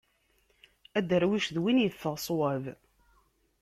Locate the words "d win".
1.55-1.81